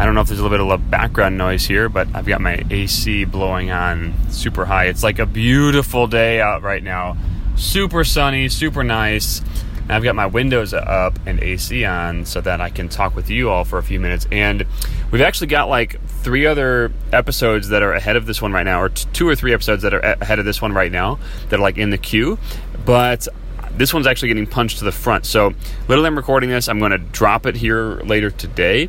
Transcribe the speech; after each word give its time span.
I 0.00 0.06
don't 0.06 0.14
know 0.14 0.22
if 0.22 0.28
there's 0.28 0.40
a 0.40 0.42
little 0.42 0.66
bit 0.66 0.66
of 0.66 0.90
background 0.90 1.36
noise 1.36 1.66
here, 1.66 1.90
but 1.90 2.08
I've 2.14 2.24
got 2.24 2.40
my 2.40 2.64
AC 2.70 3.26
blowing 3.26 3.70
on 3.70 4.14
super 4.30 4.64
high. 4.64 4.86
It's 4.86 5.02
like 5.02 5.18
a 5.18 5.26
beautiful 5.26 6.06
day 6.06 6.40
out 6.40 6.62
right 6.62 6.82
now. 6.82 7.18
Super 7.56 8.02
sunny, 8.02 8.48
super 8.48 8.82
nice. 8.82 9.42
And 9.82 9.92
I've 9.92 10.02
got 10.02 10.14
my 10.14 10.24
windows 10.24 10.72
up 10.72 11.18
and 11.26 11.38
AC 11.42 11.84
on 11.84 12.24
so 12.24 12.40
that 12.40 12.62
I 12.62 12.70
can 12.70 12.88
talk 12.88 13.14
with 13.14 13.28
you 13.28 13.50
all 13.50 13.66
for 13.66 13.76
a 13.76 13.82
few 13.82 14.00
minutes. 14.00 14.26
And 14.32 14.64
we've 15.10 15.20
actually 15.20 15.48
got 15.48 15.68
like 15.68 16.02
three 16.06 16.46
other 16.46 16.90
episodes 17.12 17.68
that 17.68 17.82
are 17.82 17.92
ahead 17.92 18.16
of 18.16 18.24
this 18.24 18.40
one 18.40 18.54
right 18.54 18.64
now, 18.64 18.80
or 18.80 18.88
two 18.88 19.28
or 19.28 19.36
three 19.36 19.52
episodes 19.52 19.82
that 19.82 19.92
are 19.92 20.00
ahead 20.00 20.38
of 20.38 20.46
this 20.46 20.62
one 20.62 20.72
right 20.72 20.90
now 20.90 21.18
that 21.50 21.58
are 21.58 21.62
like 21.62 21.76
in 21.76 21.90
the 21.90 21.98
queue. 21.98 22.38
But 22.86 23.28
this 23.72 23.92
one's 23.92 24.06
actually 24.06 24.28
getting 24.28 24.46
punched 24.46 24.78
to 24.78 24.84
the 24.86 24.92
front. 24.92 25.26
So, 25.26 25.52
literally, 25.88 26.06
I'm 26.06 26.16
recording 26.16 26.48
this. 26.48 26.68
I'm 26.70 26.78
going 26.78 26.92
to 26.92 26.98
drop 26.98 27.44
it 27.44 27.54
here 27.54 27.96
later 28.00 28.30
today 28.30 28.88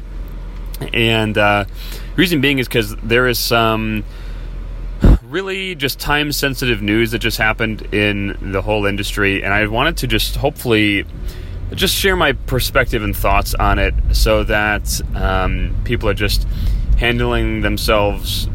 and 0.93 1.37
uh, 1.37 1.65
reason 2.15 2.41
being 2.41 2.59
is 2.59 2.67
because 2.67 2.95
there 2.97 3.27
is 3.27 3.39
some 3.39 4.03
really 5.23 5.75
just 5.75 5.99
time 5.99 6.31
sensitive 6.31 6.81
news 6.81 7.11
that 7.11 7.19
just 7.19 7.37
happened 7.37 7.81
in 7.93 8.37
the 8.51 8.61
whole 8.61 8.85
industry, 8.85 9.43
and 9.43 9.53
I 9.53 9.67
wanted 9.67 9.97
to 9.97 10.07
just 10.07 10.35
hopefully 10.35 11.05
just 11.73 11.95
share 11.95 12.15
my 12.15 12.33
perspective 12.33 13.01
and 13.01 13.15
thoughts 13.15 13.53
on 13.55 13.79
it 13.79 13.93
so 14.11 14.43
that 14.43 15.01
um, 15.15 15.75
people 15.85 16.09
are 16.09 16.13
just 16.13 16.45
handling 16.97 17.61
themselves 17.61 18.49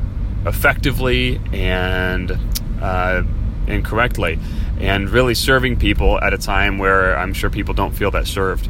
effectively 0.45 1.41
and 1.53 2.39
uh, 2.81 3.23
and 3.67 3.85
correctly, 3.85 4.39
and 4.79 5.11
really 5.11 5.35
serving 5.35 5.77
people 5.79 6.21
at 6.21 6.33
a 6.33 6.39
time 6.39 6.79
where 6.79 7.17
I'm 7.19 7.33
sure 7.33 7.51
people 7.51 7.75
don't 7.75 7.93
feel 7.93 8.11
that 8.13 8.27
served. 8.27 8.69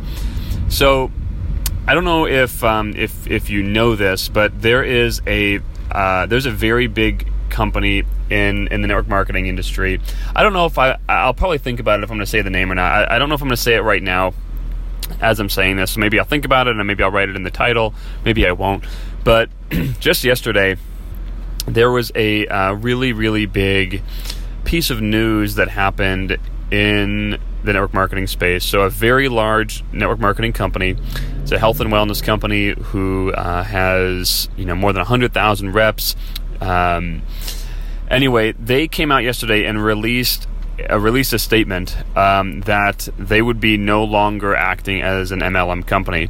So 0.68 1.10
I 1.88 1.94
don't 1.94 2.04
know 2.04 2.26
if 2.26 2.64
um, 2.64 2.94
if 2.96 3.26
if 3.28 3.48
you 3.48 3.62
know 3.62 3.94
this, 3.94 4.28
but 4.28 4.60
there 4.60 4.82
is 4.82 5.22
a 5.26 5.60
uh, 5.90 6.26
there's 6.26 6.46
a 6.46 6.50
very 6.50 6.88
big 6.88 7.30
company 7.48 8.02
in 8.28 8.66
in 8.68 8.82
the 8.82 8.88
network 8.88 9.06
marketing 9.06 9.46
industry. 9.46 10.00
I 10.34 10.42
don't 10.42 10.52
know 10.52 10.66
if 10.66 10.78
I 10.78 10.98
I'll 11.08 11.34
probably 11.34 11.58
think 11.58 11.78
about 11.78 12.00
it 12.00 12.02
if 12.02 12.10
I'm 12.10 12.16
going 12.16 12.24
to 12.24 12.30
say 12.30 12.42
the 12.42 12.50
name 12.50 12.72
or 12.72 12.74
not. 12.74 13.08
I, 13.08 13.16
I 13.16 13.18
don't 13.18 13.28
know 13.28 13.36
if 13.36 13.40
I'm 13.40 13.48
going 13.48 13.56
to 13.56 13.62
say 13.62 13.76
it 13.76 13.82
right 13.82 14.02
now 14.02 14.34
as 15.20 15.38
I'm 15.38 15.48
saying 15.48 15.76
this. 15.76 15.92
So 15.92 16.00
maybe 16.00 16.18
I'll 16.18 16.26
think 16.26 16.44
about 16.44 16.66
it 16.66 16.76
and 16.76 16.86
maybe 16.86 17.04
I'll 17.04 17.12
write 17.12 17.28
it 17.28 17.36
in 17.36 17.44
the 17.44 17.50
title. 17.50 17.94
Maybe 18.24 18.46
I 18.46 18.52
won't. 18.52 18.84
But 19.22 19.50
just 20.00 20.24
yesterday, 20.24 20.76
there 21.66 21.90
was 21.92 22.10
a 22.16 22.48
uh, 22.48 22.72
really 22.72 23.12
really 23.12 23.46
big 23.46 24.02
piece 24.64 24.90
of 24.90 25.00
news 25.00 25.54
that 25.54 25.68
happened 25.68 26.36
in 26.72 27.38
the 27.64 27.72
network 27.72 27.94
marketing 27.94 28.26
space. 28.26 28.64
So, 28.64 28.82
a 28.82 28.90
very 28.90 29.28
large 29.28 29.82
network 29.92 30.18
marketing 30.18 30.52
company. 30.52 30.96
It's 31.42 31.52
a 31.52 31.58
health 31.58 31.80
and 31.80 31.92
wellness 31.92 32.22
company 32.22 32.70
who 32.70 33.32
uh, 33.32 33.62
has 33.62 34.48
you 34.56 34.64
know 34.64 34.74
more 34.74 34.92
than 34.92 35.04
hundred 35.04 35.32
thousand 35.32 35.72
reps. 35.72 36.16
Um, 36.60 37.22
anyway, 38.10 38.52
they 38.52 38.88
came 38.88 39.12
out 39.12 39.22
yesterday 39.22 39.64
and 39.64 39.82
released 39.82 40.48
uh, 40.90 40.98
released 40.98 41.32
a 41.32 41.38
statement 41.38 41.96
um, 42.16 42.60
that 42.62 43.08
they 43.18 43.42
would 43.42 43.60
be 43.60 43.76
no 43.76 44.04
longer 44.04 44.54
acting 44.54 45.02
as 45.02 45.32
an 45.32 45.40
MLM 45.40 45.86
company. 45.86 46.28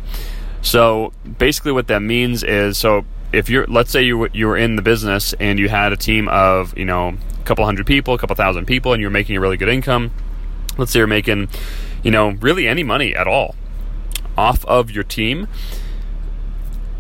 So 0.63 1.13
basically, 1.39 1.73
what 1.73 1.89
that 1.89 2.01
means 2.01 2.43
is 2.43 2.79
so 2.79 3.05
if 3.33 3.49
you're 3.49 3.67
let's 3.67 3.91
say 3.91 4.03
you 4.03 4.29
you 4.33 4.47
were 4.47 4.57
in 4.57 4.77
the 4.77 4.83
business 4.83 5.35
and 5.41 5.59
you 5.59 5.69
had 5.69 5.93
a 5.93 5.97
team 5.97 6.29
of 6.29 6.77
you 6.77 6.85
know 6.85 7.17
a 7.41 7.45
couple 7.45 7.65
hundred 7.65 7.87
people, 7.87 8.15
a 8.15 8.19
couple 8.19 8.37
thousand 8.37 8.67
people, 8.67 8.93
and 8.93 9.01
you're 9.01 9.11
making 9.11 9.37
a 9.37 9.41
really 9.41 9.57
good 9.57 9.69
income 9.69 10.11
let's 10.77 10.93
say 10.93 11.01
you're 11.01 11.07
making, 11.07 11.49
you 12.03 12.11
know, 12.11 12.31
really 12.31 12.67
any 12.67 12.83
money 12.83 13.15
at 13.15 13.27
all 13.27 13.55
off 14.37 14.65
of 14.67 14.91
your 14.91 15.05
team, 15.05 15.49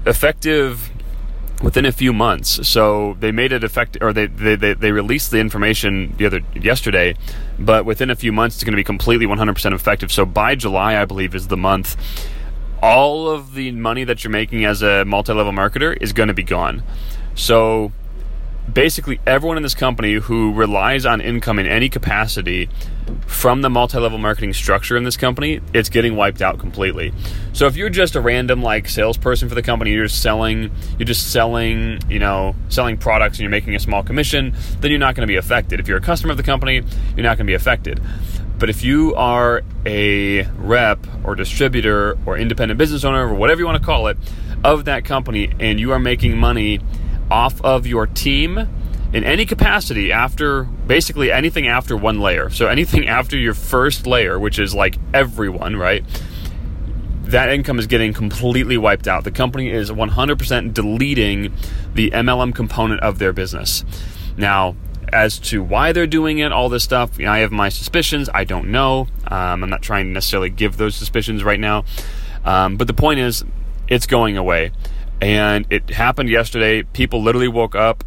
effective 0.06 0.91
within 1.62 1.84
a 1.84 1.92
few 1.92 2.12
months. 2.12 2.66
So 2.69 3.16
they 3.20 3.32
made 3.32 3.53
it 3.53 3.64
effective, 3.64 4.03
or 4.03 4.12
they, 4.12 4.26
they, 4.26 4.56
they, 4.56 4.75
they, 4.75 4.92
released 4.92 5.31
the 5.31 5.38
information 5.38 6.14
the 6.16 6.26
other 6.26 6.41
yesterday, 6.54 7.16
but 7.59 7.84
within 7.84 8.10
a 8.10 8.16
few 8.16 8.32
months 8.32 8.56
it's 8.56 8.64
going 8.64 8.72
to 8.72 8.76
be 8.76 8.84
completely 8.84 9.26
100% 9.26 9.72
effective. 9.72 10.12
So 10.12 10.26
by 10.26 10.54
July, 10.54 11.00
I 11.00 11.04
believe, 11.04 11.34
is 11.34 11.48
the 11.48 11.56
month. 11.56 11.97
All 12.82 13.28
of 13.28 13.54
the 13.54 13.72
money 13.72 14.04
that 14.04 14.22
you're 14.22 14.31
making 14.31 14.64
as 14.64 14.82
a 14.82 15.04
multi-level 15.04 15.53
marketer 15.53 15.97
is 16.00 16.12
going 16.12 16.28
to 16.28 16.34
be 16.34 16.43
gone. 16.43 16.82
So 17.34 17.93
basically 18.72 19.21
everyone 19.27 19.56
in 19.56 19.62
this 19.62 19.75
company 19.75 20.15
who 20.15 20.53
relies 20.53 21.06
on 21.06 21.21
income 21.21 21.59
in 21.59 21.66
any 21.66 21.88
capacity 21.88 22.69
from 23.27 23.62
the 23.62 23.71
multi-level 23.71 24.19
marketing 24.19 24.53
structure 24.53 24.97
in 24.97 25.04
this 25.04 25.16
company, 25.16 25.60
it's 25.72 25.88
getting 25.88 26.16
wiped 26.16 26.43
out 26.43 26.59
completely. 26.59 27.12
So 27.53 27.66
if 27.66 27.76
you're 27.76 27.91
just 27.91 28.16
a 28.16 28.21
random 28.21 28.62
like 28.62 28.88
salesperson 28.88 29.49
for 29.49 29.55
the 29.55 29.62
company, 29.62 29.93
you're 29.93 30.06
just 30.06 30.22
selling, 30.22 30.71
you're 30.99 31.06
just 31.06 31.32
selling, 31.32 32.00
you 32.09 32.19
know, 32.19 32.55
selling 32.69 32.97
products 32.97 33.38
and 33.38 33.43
you're 33.43 33.50
making 33.50 33.75
a 33.75 33.81
small 33.81 34.03
commission, 34.03 34.55
then 34.81 34.91
you're 34.91 35.00
not 35.00 35.15
going 35.15 35.26
to 35.26 35.31
be 35.31 35.37
affected. 35.37 35.81
If 35.81 35.88
you're 35.88 35.99
a 35.99 36.03
customer 36.03 36.32
of 36.32 36.37
the 36.37 36.43
company, 36.43 36.82
you're 37.16 37.25
not 37.25 37.37
going 37.37 37.47
to 37.47 37.50
be 37.50 37.55
affected. 37.55 38.00
But 38.59 38.71
if 38.71 38.82
you 38.82 39.15
are 39.15 39.62
a 39.84 40.43
rep 40.56 41.06
or 41.25 41.34
distributor 41.34 42.16
or 42.26 42.38
independent 42.38 42.78
business 42.78 43.05
owner 43.05 43.28
or 43.28 43.34
whatever 43.34 43.60
you 43.60 43.66
want 43.66 43.78
to 43.81 43.84
call 43.84 44.06
it 44.09 44.16
of 44.65 44.87
that 44.87 45.05
company 45.05 45.53
and 45.60 45.78
you 45.78 45.93
are 45.93 45.99
making 45.99 46.38
money 46.38 46.81
off 47.31 47.60
of 47.62 47.87
your 47.87 48.06
team 48.06 48.69
in 49.12 49.25
any 49.25 49.46
capacity 49.46 50.12
after 50.12 50.64
basically 50.64 51.31
anything 51.31 51.67
after 51.67 51.96
one 51.96 52.20
layer. 52.20 52.50
So 52.50 52.67
anything 52.67 53.08
after 53.08 53.37
your 53.37 53.55
first 53.55 54.06
layer, 54.06 54.38
which 54.38 54.58
is 54.58 54.75
like 54.75 54.96
everyone, 55.14 55.76
right? 55.76 56.05
That 57.25 57.49
income 57.49 57.78
is 57.78 57.87
getting 57.87 58.12
completely 58.12 58.78
wiped 58.78 59.08
out. 59.08 59.25
The 59.25 59.32
company 59.32 59.70
is 59.70 59.90
100% 59.90 60.75
deleting 60.75 61.52
the 61.94 62.11
MLM 62.11 62.55
component 62.55 63.00
of 63.00 63.19
their 63.19 63.32
business. 63.32 63.84
Now, 64.37 64.76
as 65.12 65.38
to 65.38 65.62
why 65.62 65.93
they're 65.93 66.06
doing 66.06 66.38
it, 66.38 66.52
all 66.52 66.69
this 66.69 66.84
stuff, 66.84 67.19
you 67.19 67.25
know, 67.25 67.32
I 67.32 67.38
have 67.38 67.50
my 67.50 67.69
suspicions. 67.69 68.28
I 68.32 68.44
don't 68.44 68.69
know. 68.69 69.08
Um, 69.26 69.64
I'm 69.64 69.70
not 69.70 69.82
trying 69.82 70.06
to 70.06 70.11
necessarily 70.11 70.50
give 70.50 70.76
those 70.76 70.94
suspicions 70.94 71.43
right 71.43 71.58
now. 71.61 71.84
Um, 72.44 72.76
but 72.76 72.87
the 72.87 72.94
point 72.94 73.20
is, 73.20 73.44
it's 73.88 74.06
going 74.06 74.37
away. 74.37 74.73
And 75.20 75.66
it 75.70 75.90
happened 75.90 76.28
yesterday. 76.28 76.82
People 76.82 77.22
literally 77.22 77.48
woke 77.48 77.74
up 77.74 78.04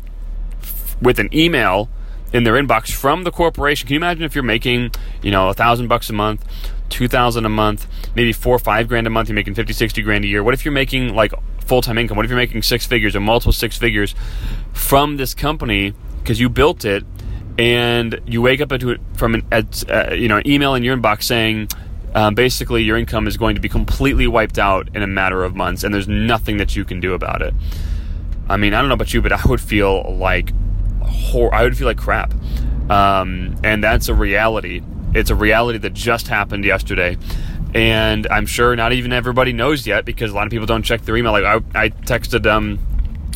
with 1.02 1.20
an 1.20 1.30
email 1.34 1.90
in 2.34 2.44
their 2.44 2.54
inbox 2.54 2.92
from 2.92 3.24
the 3.24 3.32
corporation. 3.32 3.88
Can 3.88 3.96
you 3.96 4.00
imagine 4.00 4.24
if 4.24 4.36
you're 4.36 4.44
making, 4.44 4.92
you 5.22 5.32
know, 5.32 5.50
a 5.50 5.54
thousand 5.54 5.88
bucks 5.88 6.10
a 6.10 6.14
month, 6.14 6.46
two 6.90 7.08
thousand 7.08 7.46
a 7.46 7.50
month, 7.50 7.88
maybe 8.16 8.34
four 8.34 8.56
or 8.56 8.60
five 8.60 8.88
grand 8.88 9.08
a 9.08 9.10
month, 9.10 9.30
you're 9.30 9.36
making 9.36 9.56
50, 9.56 9.74
60 9.74 10.02
grand 10.02 10.26
a 10.26 10.28
year. 10.28 10.44
What 10.44 10.54
if 10.54 10.66
you're 10.66 10.72
making 10.72 11.16
like 11.16 11.34
full 11.66 11.82
time 11.82 11.98
income? 11.98 12.18
What 12.18 12.26
if 12.26 12.30
you're 12.30 12.40
making 12.40 12.62
six 12.62 12.86
figures 12.86 13.16
or 13.16 13.20
multiple 13.22 13.54
six 13.54 13.78
figures 13.78 14.14
from 14.74 15.18
this 15.18 15.34
company 15.34 15.94
because 16.20 16.40
you 16.40 16.50
built 16.50 16.86
it 16.86 17.04
and 17.58 18.22
you 18.26 18.42
wake 18.42 18.62
up 18.62 18.72
into 18.72 18.92
it 18.92 19.02
from 19.16 19.36
an 19.36 19.46
uh, 19.52 20.14
you 20.14 20.28
know 20.28 20.38
an 20.38 20.48
email 20.48 20.76
in 20.76 20.84
your 20.84 20.96
inbox 20.96 21.24
saying 21.24 21.68
um, 22.16 22.36
basically 22.36 22.84
your 22.84 22.98
income 22.98 23.28
is 23.28 23.38
going 23.38 23.56
to 23.56 23.62
be 23.62 23.70
completely 23.70 24.28
wiped 24.28 24.58
out 24.58 24.90
in 24.96 25.02
a 25.02 25.08
matter 25.08 25.44
of 25.44 25.56
months 25.56 25.84
and 25.84 25.94
there's 25.94 26.08
nothing 26.08 26.58
that 26.58 26.76
you 26.76 26.84
can 26.84 27.00
do 27.00 27.14
about 27.14 27.42
it. 27.42 27.54
I 28.50 28.58
mean 28.58 28.74
i 28.74 28.80
don't 28.80 28.90
know 28.90 28.96
about 28.96 29.14
you 29.14 29.22
but 29.22 29.32
i 29.32 29.42
would 29.46 29.62
feel 29.62 30.16
like 30.18 30.52
hor- 31.02 31.54
i 31.54 31.64
would 31.64 31.78
feel 31.78 31.88
like 31.88 31.98
crap. 31.98 32.34
Um, 32.90 33.56
and 33.64 33.84
that's 33.84 34.08
a 34.08 34.16
reality. 34.16 34.82
It's 35.14 35.30
a 35.30 35.36
reality 35.36 35.78
that 35.80 35.94
just 35.94 36.28
happened 36.28 36.66
yesterday. 36.66 37.18
And 37.76 38.28
i'm 38.28 38.48
sure 38.48 38.76
not 38.76 38.94
even 38.94 39.14
everybody 39.14 39.54
knows 39.54 39.86
yet 39.86 40.06
because 40.06 40.32
a 40.32 40.36
lot 40.36 40.48
of 40.48 40.52
people 40.52 40.66
don't 40.66 40.84
check 40.84 41.02
their 41.04 41.16
email. 41.16 41.32
Like 41.32 41.44
i, 41.44 41.84
I 41.84 41.90
texted 41.90 42.48
um, 42.48 42.80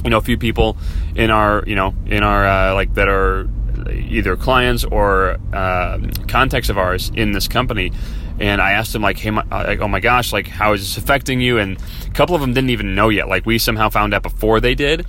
you 0.03 0.09
know 0.09 0.17
a 0.17 0.21
few 0.21 0.37
people 0.37 0.77
in 1.15 1.29
our 1.29 1.63
you 1.67 1.75
know 1.75 1.93
in 2.07 2.23
our 2.23 2.45
uh, 2.45 2.73
like 2.73 2.93
that 2.95 3.07
are 3.07 3.47
either 3.91 4.35
clients 4.35 4.83
or 4.83 5.37
uh, 5.53 5.99
contacts 6.27 6.69
of 6.69 6.77
ours 6.77 7.11
in 7.15 7.31
this 7.31 7.47
company 7.47 7.91
and 8.39 8.61
I 8.61 8.71
asked 8.71 8.93
them 8.93 9.01
like, 9.01 9.17
"Hey, 9.17 9.31
my, 9.31 9.43
like, 9.49 9.79
oh 9.79 9.87
my 9.87 9.99
gosh, 9.99 10.33
like, 10.33 10.47
how 10.47 10.73
is 10.73 10.81
this 10.81 10.97
affecting 10.97 11.41
you?" 11.41 11.57
And 11.59 11.77
a 12.05 12.11
couple 12.11 12.35
of 12.35 12.41
them 12.41 12.53
didn't 12.53 12.71
even 12.71 12.95
know 12.95 13.09
yet. 13.09 13.27
Like, 13.27 13.45
we 13.45 13.57
somehow 13.57 13.89
found 13.89 14.13
out 14.13 14.23
before 14.23 14.59
they 14.59 14.75
did, 14.75 15.05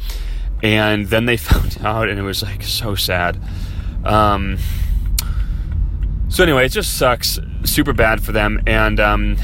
and 0.63 1.07
then 1.07 1.27
they 1.27 1.37
found 1.39 1.79
out, 1.83 2.09
and 2.09 2.19
it 2.19 2.23
was 2.23 2.43
like 2.43 2.63
so 2.63 2.95
sad. 2.95 3.41
Um, 4.05 4.59
so 6.29 6.43
anyway, 6.43 6.67
it 6.67 6.71
just 6.71 6.99
sucks, 6.99 7.39
super 7.65 7.93
bad 7.93 8.23
for 8.23 8.33
them. 8.33 8.61
And 8.67 8.99
um, 8.99 9.37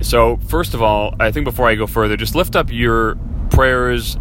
so, 0.00 0.38
first 0.48 0.74
of 0.74 0.82
all, 0.82 1.14
I 1.20 1.30
think 1.30 1.44
before 1.44 1.68
I 1.68 1.74
go 1.74 1.86
further, 1.86 2.16
just 2.16 2.34
lift 2.34 2.56
up 2.56 2.70
your 2.70 3.16
prayers 3.50 4.16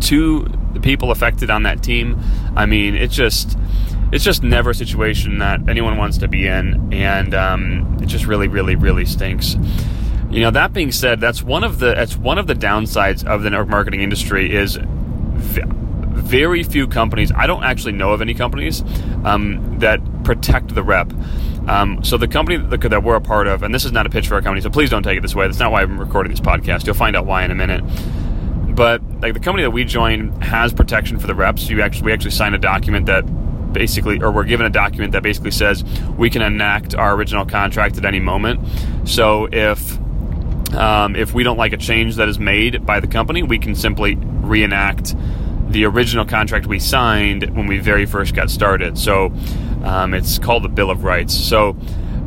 to 0.00 0.46
the 0.72 0.80
people 0.80 1.10
affected 1.10 1.50
on 1.50 1.64
that 1.64 1.82
team. 1.82 2.18
I 2.56 2.66
mean, 2.66 2.94
it 2.94 3.10
just 3.10 3.58
it's 4.12 4.24
just 4.24 4.42
never 4.42 4.70
a 4.70 4.74
situation 4.74 5.38
that 5.38 5.68
anyone 5.68 5.96
wants 5.96 6.18
to 6.18 6.28
be 6.28 6.46
in, 6.46 6.92
and 6.92 7.34
um, 7.34 7.98
it 8.02 8.06
just 8.06 8.26
really, 8.26 8.48
really, 8.48 8.74
really 8.74 9.04
stinks. 9.04 9.56
You 10.30 10.40
know, 10.40 10.50
that 10.50 10.72
being 10.72 10.92
said, 10.92 11.20
that's 11.20 11.42
one 11.42 11.64
of 11.64 11.78
the 11.78 11.94
that's 11.94 12.16
one 12.16 12.38
of 12.38 12.46
the 12.46 12.54
downsides 12.54 13.24
of 13.24 13.42
the 13.42 13.50
network 13.50 13.68
marketing 13.68 14.02
industry 14.02 14.54
is 14.54 14.78
very 14.82 16.62
few 16.62 16.86
companies. 16.86 17.32
I 17.34 17.46
don't 17.46 17.64
actually 17.64 17.92
know 17.92 18.12
of 18.12 18.20
any 18.20 18.34
companies 18.34 18.82
um, 19.24 19.78
that 19.78 20.00
protect 20.24 20.74
the 20.74 20.82
rep. 20.82 21.12
Um, 21.68 22.02
so 22.04 22.16
the 22.16 22.28
company 22.28 22.56
that, 22.56 23.02
we're 23.02 23.16
a 23.16 23.20
part 23.20 23.46
of, 23.46 23.62
and 23.62 23.74
this 23.74 23.84
is 23.84 23.92
not 23.92 24.06
a 24.06 24.10
pitch 24.10 24.28
for 24.28 24.34
our 24.34 24.42
company, 24.42 24.60
so 24.60 24.70
please 24.70 24.90
don't 24.90 25.02
take 25.02 25.18
it 25.18 25.20
this 25.20 25.34
way. 25.34 25.46
That's 25.46 25.58
not 25.58 25.72
why 25.72 25.82
I'm 25.82 25.98
recording 25.98 26.30
this 26.30 26.40
podcast. 26.40 26.86
You'll 26.86 26.94
find 26.94 27.16
out 27.16 27.26
why 27.26 27.44
in 27.44 27.50
a 27.50 27.54
minute 27.54 27.84
but 28.80 29.02
like 29.20 29.34
the 29.34 29.40
company 29.40 29.62
that 29.62 29.72
we 29.72 29.84
joined 29.84 30.42
has 30.42 30.72
protection 30.72 31.18
for 31.18 31.26
the 31.26 31.34
reps. 31.34 31.68
You 31.68 31.82
actually 31.82 32.06
we 32.06 32.12
actually 32.12 32.30
sign 32.30 32.54
a 32.54 32.58
document 32.58 33.04
that 33.06 33.24
basically, 33.72 34.20
or 34.22 34.30
we're 34.30 34.44
given 34.44 34.66
a 34.66 34.70
document 34.70 35.12
that 35.12 35.22
basically 35.22 35.50
says 35.50 35.84
we 36.16 36.30
can 36.30 36.42
enact 36.42 36.94
our 36.94 37.14
original 37.14 37.44
contract 37.46 37.96
at 37.98 38.04
any 38.04 38.20
moment. 38.20 38.60
So 39.08 39.48
if 39.50 39.98
um, 40.74 41.16
if 41.16 41.34
we 41.34 41.42
don't 41.42 41.56
like 41.56 41.72
a 41.72 41.76
change 41.76 42.16
that 42.16 42.28
is 42.28 42.38
made 42.38 42.86
by 42.86 43.00
the 43.00 43.08
company, 43.08 43.42
we 43.42 43.58
can 43.58 43.74
simply 43.74 44.14
reenact 44.16 45.14
the 45.68 45.84
original 45.84 46.24
contract 46.24 46.66
we 46.66 46.78
signed 46.78 47.48
when 47.56 47.66
we 47.66 47.78
very 47.78 48.06
first 48.06 48.34
got 48.34 48.50
started. 48.50 48.98
So 48.98 49.32
um, 49.84 50.14
it's 50.14 50.38
called 50.38 50.64
the 50.64 50.68
Bill 50.68 50.90
of 50.90 51.04
Rights. 51.04 51.34
So 51.34 51.76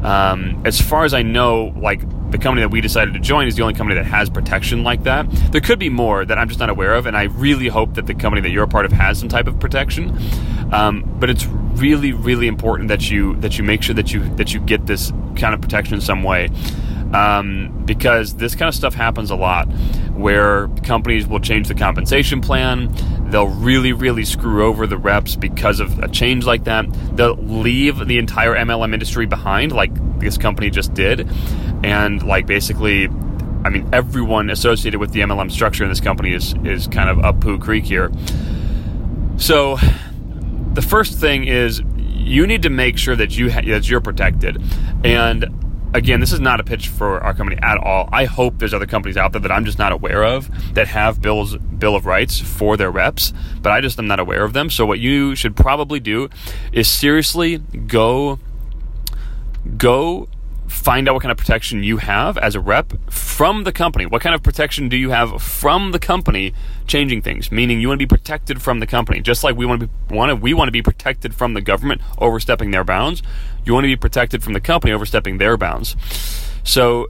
um, 0.03 0.61
as 0.65 0.81
far 0.81 1.05
as 1.05 1.13
I 1.13 1.21
know, 1.21 1.73
like 1.77 2.01
the 2.33 2.39
company 2.39 2.61
that 2.61 2.69
we 2.69 2.81
decided 2.81 3.13
to 3.13 3.19
join 3.19 3.47
is 3.47 3.55
the 3.55 3.61
only 3.61 3.75
company 3.75 3.95
that 3.95 4.05
has 4.05 4.29
protection 4.29 4.83
like 4.83 5.03
that. 5.03 5.29
There 5.51 5.61
could 5.61 5.77
be 5.77 5.89
more 5.89 6.25
that 6.25 6.37
I'm 6.37 6.47
just 6.47 6.59
not 6.59 6.69
aware 6.69 6.95
of, 6.95 7.05
and 7.05 7.15
I 7.15 7.23
really 7.25 7.67
hope 7.67 7.93
that 7.93 8.07
the 8.07 8.15
company 8.15 8.41
that 8.41 8.49
you're 8.49 8.63
a 8.63 8.67
part 8.67 8.85
of 8.85 8.91
has 8.91 9.19
some 9.19 9.29
type 9.29 9.47
of 9.47 9.59
protection. 9.59 10.17
Um, 10.73 11.03
but 11.19 11.29
it's 11.29 11.45
really, 11.45 12.11
really 12.11 12.47
important 12.47 12.89
that 12.89 13.11
you 13.11 13.35
that 13.37 13.59
you 13.59 13.63
make 13.63 13.83
sure 13.83 13.93
that 13.93 14.11
you 14.11 14.27
that 14.35 14.51
you 14.51 14.59
get 14.59 14.87
this 14.87 15.11
kind 15.35 15.53
of 15.53 15.61
protection 15.61 15.93
in 15.93 16.01
some 16.01 16.23
way. 16.23 16.49
Um, 17.13 17.83
because 17.85 18.37
this 18.37 18.55
kind 18.55 18.67
of 18.67 18.73
stuff 18.73 18.95
happens 18.95 19.29
a 19.29 19.35
lot 19.35 19.65
where 20.15 20.67
companies 20.83 21.27
will 21.27 21.39
change 21.39 21.67
the 21.67 21.75
compensation 21.75 22.41
plan. 22.41 22.91
They'll 23.29 23.47
really, 23.47 23.93
really 23.93 24.25
screw 24.25 24.65
over 24.65 24.87
the 24.87 24.97
reps 24.97 25.35
because 25.35 25.79
of 25.79 25.99
a 25.99 26.07
change 26.07 26.45
like 26.45 26.63
that. 26.63 26.87
They'll 27.15 27.35
leave 27.35 28.07
the 28.07 28.17
entire 28.17 28.55
MLM 28.55 28.95
industry 28.95 29.27
behind, 29.27 29.71
like 29.71 29.91
this 30.19 30.39
company 30.39 30.71
just 30.71 30.95
did. 30.95 31.29
And, 31.83 32.23
like, 32.23 32.45
basically, 32.45 33.07
I 33.65 33.69
mean, 33.69 33.89
everyone 33.93 34.49
associated 34.49 34.99
with 34.99 35.11
the 35.11 35.21
MLM 35.21 35.51
structure 35.51 35.83
in 35.83 35.89
this 35.89 35.99
company 35.99 36.33
is, 36.33 36.55
is 36.63 36.87
kind 36.87 37.09
of 37.09 37.19
up 37.19 37.41
poo 37.41 37.59
creek 37.59 37.83
here. 37.83 38.11
So, 39.37 39.77
the 40.73 40.81
first 40.81 41.19
thing 41.19 41.45
is 41.45 41.81
you 42.23 42.47
need 42.47 42.63
to 42.63 42.69
make 42.69 42.97
sure 42.97 43.15
that 43.15 43.37
you 43.37 43.51
ha- 43.51 43.61
that 43.65 43.89
you're 43.89 44.01
protected. 44.01 44.61
And 45.03 45.45
again, 45.93 46.19
this 46.19 46.31
is 46.31 46.39
not 46.39 46.59
a 46.59 46.63
pitch 46.63 46.87
for 46.87 47.21
our 47.21 47.33
company 47.33 47.59
at 47.61 47.77
all. 47.77 48.09
I 48.11 48.25
hope 48.25 48.57
there's 48.57 48.73
other 48.73 48.87
companies 48.87 49.17
out 49.17 49.31
there 49.33 49.41
that 49.41 49.51
I'm 49.51 49.65
just 49.65 49.77
not 49.77 49.91
aware 49.91 50.23
of 50.23 50.73
that 50.73 50.87
have 50.87 51.21
bills 51.21 51.55
bill 51.57 51.95
of 51.95 52.05
rights 52.05 52.39
for 52.39 52.77
their 52.77 52.91
reps, 52.91 53.33
but 53.61 53.71
I 53.71 53.81
just 53.81 53.99
am 53.99 54.07
not 54.07 54.19
aware 54.19 54.43
of 54.43 54.53
them. 54.53 54.69
So 54.69 54.85
what 54.85 54.99
you 54.99 55.35
should 55.35 55.55
probably 55.55 55.99
do 55.99 56.29
is 56.71 56.87
seriously 56.87 57.57
go 57.57 58.39
go 59.77 60.27
find 60.67 61.07
out 61.07 61.13
what 61.13 61.21
kind 61.21 61.31
of 61.31 61.37
protection 61.37 61.83
you 61.83 61.97
have 61.97 62.37
as 62.37 62.55
a 62.55 62.59
rep 62.59 62.93
from 63.11 63.63
the 63.63 63.71
company. 63.71 64.05
What 64.05 64.21
kind 64.21 64.35
of 64.35 64.43
protection 64.43 64.89
do 64.89 64.97
you 64.97 65.09
have 65.09 65.41
from 65.41 65.91
the 65.91 65.99
company 65.99 66.53
changing 66.87 67.21
things? 67.21 67.51
Meaning 67.51 67.81
you 67.81 67.87
want 67.87 67.99
to 67.99 68.05
be 68.05 68.15
protected 68.15 68.61
from 68.61 68.79
the 68.79 68.87
company, 68.87 69.19
just 69.21 69.43
like 69.43 69.55
we 69.55 69.65
want 69.65 69.81
to 69.81 69.87
be 69.87 70.15
want 70.15 70.29
to, 70.29 70.35
we 70.35 70.53
want 70.53 70.67
to 70.67 70.71
be 70.71 70.81
protected 70.81 71.33
from 71.33 71.53
the 71.53 71.61
government 71.61 72.01
overstepping 72.17 72.71
their 72.71 72.83
bounds. 72.83 73.21
You 73.65 73.73
want 73.73 73.85
to 73.85 73.89
be 73.89 73.95
protected 73.95 74.43
from 74.43 74.53
the 74.53 74.61
company 74.61 74.93
overstepping 74.93 75.37
their 75.37 75.57
bounds. 75.57 75.95
So 76.63 77.07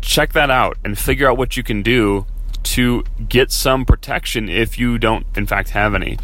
check 0.00 0.32
that 0.32 0.50
out 0.50 0.76
and 0.84 0.98
figure 0.98 1.28
out 1.28 1.36
what 1.36 1.56
you 1.56 1.62
can 1.62 1.82
do 1.82 2.26
to 2.62 3.04
get 3.28 3.52
some 3.52 3.84
protection 3.84 4.48
if 4.48 4.78
you 4.78 4.98
don't, 4.98 5.26
in 5.36 5.46
fact, 5.46 5.70
have 5.70 5.94
any. 5.94 6.18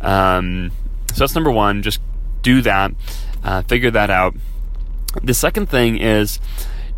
Um, 0.00 0.72
so 1.12 1.20
that's 1.20 1.34
number 1.34 1.50
one. 1.50 1.82
Just 1.82 2.00
do 2.42 2.62
that. 2.62 2.92
Uh, 3.44 3.62
figure 3.62 3.90
that 3.90 4.08
out 4.10 4.34
the 5.22 5.34
second 5.34 5.66
thing 5.66 5.98
is, 5.98 6.40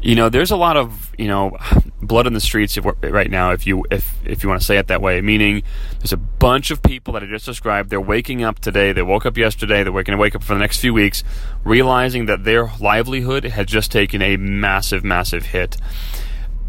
you 0.01 0.15
know, 0.15 0.29
there's 0.29 0.51
a 0.51 0.57
lot 0.57 0.77
of 0.77 1.13
you 1.17 1.29
know 1.29 1.57
blood 2.03 2.27
in 2.27 2.35
the 2.35 2.41
streets 2.41 2.79
right 2.79 3.31
now, 3.31 3.53
if 3.53 3.67
you 3.67 3.85
if 3.91 4.15
if 4.25 4.43
you 4.43 4.49
want 4.49 4.61
to 4.61 4.67
say 4.67 4.77
it 4.77 4.89
that 4.89 5.01
way. 5.01 5.21
Meaning, 5.23 5.63
there's 5.99 6.13
a 6.13 6.19
bunch 6.19 6.71
of 6.71 6.83
people 6.83 7.15
that 7.15 7.23
I 7.23 7.27
just 7.27 7.47
described. 7.47 7.89
They're 7.89 8.01
waking 8.01 8.45
up 8.45 8.59
today. 8.59 8.93
They 8.93 9.03
woke 9.03 9.25
up 9.25 9.39
yesterday. 9.39 9.83
They're 9.83 9.93
going 9.93 10.05
to 10.05 10.17
wake 10.17 10.35
up 10.35 10.43
for 10.43 10.53
the 10.53 10.61
next 10.61 10.79
few 10.79 10.93
weeks, 10.93 11.25
realizing 11.65 12.27
that 12.27 12.45
their 12.45 12.71
livelihood 12.79 13.45
had 13.45 13.67
just 13.67 13.91
taken 13.91 14.21
a 14.21 14.37
massive, 14.37 15.05
massive 15.05 15.47
hit, 15.47 15.79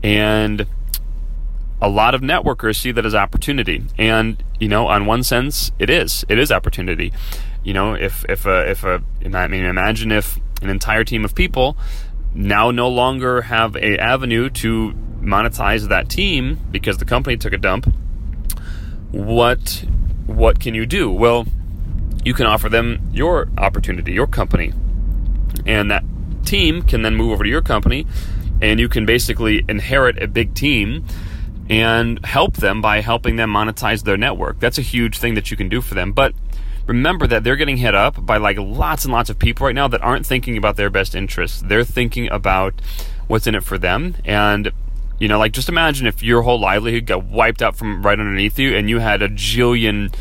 and 0.02 0.66
a 1.82 1.90
lot 1.90 2.16
of 2.16 2.22
networkers 2.22 2.78
see 2.78 2.92
that 2.94 3.06
as 3.06 3.14
opportunity. 3.14 3.84
And 3.98 4.42
you 4.60 4.70
know, 4.70 4.88
on 4.88 5.06
one 5.06 5.24
sense, 5.24 5.72
it 5.78 5.90
is. 5.90 6.24
It 6.30 6.40
is 6.40 6.52
opportunity. 6.52 7.12
You 7.66 7.74
know, 7.74 7.96
if 7.96 8.24
if 8.30 8.46
a 8.46 8.70
if 8.70 8.84
a 8.84 9.02
I 9.34 9.48
mean, 9.48 9.66
imagine 9.66 10.12
if 10.12 10.40
an 10.62 10.70
entire 10.70 11.04
team 11.04 11.26
of 11.26 11.34
people 11.36 11.76
now 12.34 12.70
no 12.70 12.88
longer 12.88 13.42
have 13.42 13.76
a 13.76 13.98
avenue 13.98 14.50
to 14.52 14.94
monetize 15.20 15.90
that 15.90 16.08
team 16.08 16.60
because 16.70 17.00
the 17.00 17.06
company 17.06 17.36
took 17.36 17.54
a 17.54 17.58
dump 17.58 17.92
what 19.12 19.84
what 20.28 20.60
can 20.60 20.76
you 20.76 20.86
do? 20.86 21.12
Well 21.12 21.48
you 22.24 22.34
can 22.34 22.46
offer 22.46 22.70
them 22.70 23.10
your 23.14 23.50
opportunity 23.58 24.12
your 24.12 24.28
company. 24.28 24.74
And 25.66 25.90
that 25.90 26.04
team 26.44 26.84
can 26.84 27.02
then 27.02 27.16
move 27.16 27.32
over 27.32 27.44
to 27.44 27.50
your 27.50 27.62
company 27.62 28.06
and 28.62 28.80
you 28.80 28.90
can 28.90 29.06
basically 29.06 29.66
inherit 29.68 30.22
a 30.22 30.28
big 30.28 30.54
team 30.54 31.06
and 31.70 32.24
help 32.24 32.58
them 32.58 32.82
by 32.82 33.02
helping 33.02 33.38
them 33.38 33.52
monetize 33.52 34.04
their 34.04 34.18
network. 34.18 34.60
That's 34.60 34.78
a 34.78 34.84
huge 34.84 35.18
thing 35.18 35.34
that 35.34 35.50
you 35.50 35.58
can 35.58 35.70
do 35.70 35.82
for 35.82 35.96
them. 35.96 36.12
But 36.12 36.36
remember 36.88 37.28
that 37.28 37.44
they're 37.44 37.56
getting 37.56 37.78
hit 37.78 37.96
up 37.96 38.26
by 38.26 38.38
like 38.38 38.58
lots 38.58 39.06
and 39.06 39.14
lots 39.14 39.30
of 39.30 39.40
people 39.40 39.66
right 39.66 39.76
now 39.76 39.88
that 39.88 40.02
aren't 40.02 40.26
thinking 40.26 40.58
about 40.58 40.76
their 40.76 40.90
best 40.90 41.16
interests. 41.16 41.62
They're 41.62 41.84
thinking 41.84 42.30
about 42.32 42.74
what's 43.28 43.48
in 43.48 43.56
it 43.56 43.64
for 43.64 43.78
them. 43.78 44.16
And, 44.24 44.72
you 45.20 45.28
know, 45.28 45.40
like 45.40 45.52
just 45.52 45.70
imagine 45.70 46.08
if 46.08 46.22
your 46.22 46.44
whole 46.44 46.60
livelihood 46.60 47.06
got 47.06 47.26
wiped 47.26 47.62
out 47.62 47.76
from 47.76 48.04
right 48.04 48.20
underneath 48.20 48.60
you 48.60 48.76
and 48.76 48.90
you 48.90 49.00
had 49.00 49.22
a 49.22 49.30
jillion 49.30 50.14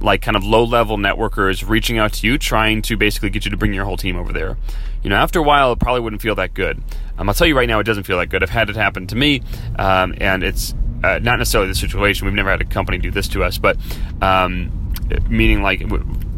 like 0.00 0.22
kind 0.22 0.36
of 0.36 0.44
low 0.44 0.64
level 0.64 0.96
networkers 0.96 1.68
reaching 1.68 1.98
out 1.98 2.12
to 2.12 2.26
you 2.26 2.38
trying 2.38 2.82
to 2.82 2.96
basically 2.96 3.30
get 3.30 3.44
you 3.44 3.50
to 3.50 3.56
bring 3.56 3.74
your 3.74 3.84
whole 3.84 3.96
team 3.96 4.16
over 4.16 4.32
there. 4.32 4.56
You 5.02 5.10
know, 5.10 5.16
after 5.16 5.38
a 5.38 5.42
while, 5.42 5.72
it 5.72 5.78
probably 5.78 6.00
wouldn't 6.00 6.22
feel 6.22 6.34
that 6.36 6.54
good. 6.54 6.82
Um, 7.18 7.28
I'll 7.28 7.34
tell 7.34 7.46
you 7.46 7.56
right 7.56 7.68
now, 7.68 7.78
it 7.80 7.84
doesn't 7.84 8.04
feel 8.04 8.18
that 8.18 8.28
good. 8.28 8.42
I've 8.42 8.50
had 8.50 8.68
it 8.70 8.76
happen 8.76 9.06
to 9.08 9.16
me, 9.16 9.42
um, 9.78 10.14
and 10.18 10.42
it's 10.42 10.74
uh, 11.02 11.18
not 11.20 11.38
necessarily 11.38 11.68
the 11.68 11.74
situation. 11.74 12.26
We've 12.26 12.34
never 12.34 12.50
had 12.50 12.60
a 12.60 12.64
company 12.64 12.98
do 12.98 13.10
this 13.10 13.28
to 13.28 13.44
us, 13.44 13.58
but 13.58 13.76
um, 14.20 14.87
meaning 15.28 15.62
like 15.62 15.82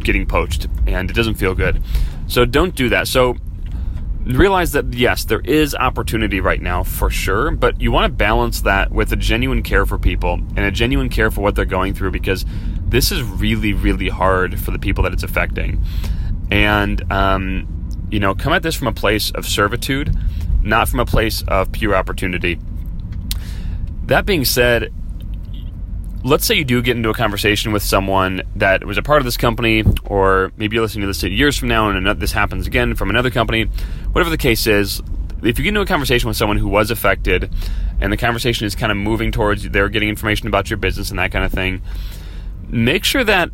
getting 0.00 0.26
poached 0.26 0.66
and 0.86 1.10
it 1.10 1.14
doesn't 1.14 1.34
feel 1.34 1.54
good. 1.54 1.82
So 2.26 2.44
don't 2.44 2.74
do 2.74 2.88
that. 2.90 3.08
So 3.08 3.36
realize 4.24 4.72
that 4.72 4.92
yes, 4.92 5.24
there 5.24 5.40
is 5.40 5.74
opportunity 5.74 6.40
right 6.40 6.60
now 6.60 6.82
for 6.82 7.10
sure, 7.10 7.50
but 7.50 7.80
you 7.80 7.90
want 7.90 8.04
to 8.04 8.16
balance 8.16 8.62
that 8.62 8.90
with 8.90 9.12
a 9.12 9.16
genuine 9.16 9.62
care 9.62 9.86
for 9.86 9.98
people 9.98 10.34
and 10.34 10.60
a 10.60 10.70
genuine 10.70 11.08
care 11.08 11.30
for 11.30 11.40
what 11.40 11.54
they're 11.54 11.64
going 11.64 11.94
through 11.94 12.10
because 12.10 12.44
this 12.88 13.12
is 13.12 13.22
really, 13.22 13.72
really 13.72 14.08
hard 14.08 14.58
for 14.60 14.70
the 14.70 14.78
people 14.78 15.04
that 15.04 15.12
it's 15.12 15.22
affecting. 15.22 15.82
And, 16.50 17.10
um, 17.12 17.66
you 18.10 18.18
know, 18.18 18.34
come 18.34 18.52
at 18.52 18.62
this 18.62 18.74
from 18.74 18.88
a 18.88 18.92
place 18.92 19.30
of 19.30 19.46
servitude, 19.46 20.16
not 20.62 20.88
from 20.88 21.00
a 21.00 21.06
place 21.06 21.42
of 21.46 21.70
pure 21.72 21.94
opportunity. 21.94 22.58
That 24.06 24.26
being 24.26 24.44
said, 24.44 24.92
let's 26.22 26.44
say 26.44 26.54
you 26.54 26.64
do 26.64 26.82
get 26.82 26.96
into 26.96 27.08
a 27.08 27.14
conversation 27.14 27.72
with 27.72 27.82
someone 27.82 28.42
that 28.56 28.84
was 28.84 28.98
a 28.98 29.02
part 29.02 29.20
of 29.20 29.24
this 29.24 29.36
company, 29.36 29.84
or 30.04 30.52
maybe 30.56 30.76
you're 30.76 30.82
listening 30.82 31.02
to 31.02 31.06
this 31.06 31.22
years 31.22 31.56
from 31.56 31.68
now 31.68 31.88
and 31.90 32.20
this 32.20 32.32
happens 32.32 32.66
again 32.66 32.94
from 32.94 33.10
another 33.10 33.30
company. 33.30 33.64
Whatever 34.12 34.30
the 34.30 34.38
case 34.38 34.66
is, 34.66 35.00
if 35.42 35.58
you 35.58 35.64
get 35.64 35.68
into 35.68 35.80
a 35.80 35.86
conversation 35.86 36.28
with 36.28 36.36
someone 36.36 36.58
who 36.58 36.68
was 36.68 36.90
affected 36.90 37.50
and 38.00 38.12
the 38.12 38.16
conversation 38.16 38.66
is 38.66 38.74
kind 38.74 38.92
of 38.92 38.98
moving 38.98 39.32
towards 39.32 39.68
they're 39.70 39.88
getting 39.88 40.08
information 40.08 40.46
about 40.46 40.68
your 40.68 40.76
business 40.76 41.10
and 41.10 41.18
that 41.18 41.32
kind 41.32 41.44
of 41.44 41.52
thing, 41.52 41.80
make 42.68 43.04
sure 43.04 43.24
that 43.24 43.50